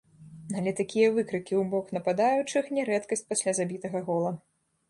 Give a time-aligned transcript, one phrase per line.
[0.59, 4.31] Але такія выкрыкі ў бок нападаючых не рэдкасць пасля забітага гола.